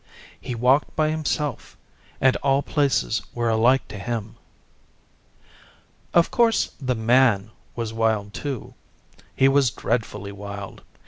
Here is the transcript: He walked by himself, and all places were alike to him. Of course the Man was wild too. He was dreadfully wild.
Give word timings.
He 0.41 0.55
walked 0.55 0.95
by 0.95 1.09
himself, 1.11 1.77
and 2.19 2.35
all 2.37 2.63
places 2.63 3.21
were 3.35 3.49
alike 3.49 3.87
to 3.89 3.99
him. 3.99 4.35
Of 6.11 6.31
course 6.31 6.71
the 6.81 6.95
Man 6.95 7.51
was 7.75 7.93
wild 7.93 8.33
too. 8.33 8.73
He 9.35 9.47
was 9.47 9.69
dreadfully 9.69 10.31
wild. 10.31 10.81